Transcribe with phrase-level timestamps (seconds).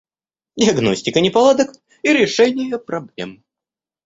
[0.55, 3.43] Диагностика неполадок и решение проблем